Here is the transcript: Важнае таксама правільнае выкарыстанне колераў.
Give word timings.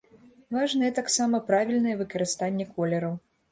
Важнае 0.55 0.89
таксама 0.99 1.43
правільнае 1.51 1.95
выкарыстанне 2.01 2.69
колераў. 2.75 3.17